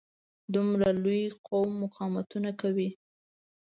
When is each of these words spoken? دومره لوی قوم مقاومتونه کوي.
دومره 0.53 0.87
لوی 1.03 1.23
قوم 1.47 1.69
مقاومتونه 1.83 2.49
کوي. 2.61 2.89